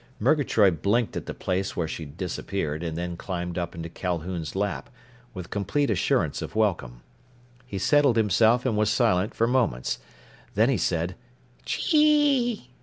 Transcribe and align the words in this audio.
Murgatroyd 0.19 0.81
blinked 0.81 1.15
at 1.15 1.27
the 1.27 1.33
place 1.35 1.75
where 1.77 1.87
she'd 1.87 2.17
disappeared 2.17 2.81
and 2.81 2.97
then 2.97 3.15
climbed 3.15 3.59
up 3.59 3.75
into 3.75 3.87
Calhoun's 3.87 4.55
lap, 4.55 4.89
with 5.35 5.51
complete 5.51 5.91
assurance 5.91 6.41
of 6.41 6.55
welcome. 6.55 7.03
He 7.67 7.77
settled 7.77 8.17
himself 8.17 8.65
and 8.65 8.75
was 8.75 8.89
silent 8.89 9.35
for 9.35 9.45
moments. 9.45 9.99
Then 10.55 10.69
he 10.69 10.77
said, 10.79 11.13
"_Chee! 11.67 12.69